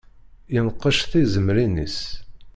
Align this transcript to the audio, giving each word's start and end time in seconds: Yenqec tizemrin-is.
Yenqec 0.53 0.99
tizemrin-is. 1.11 1.99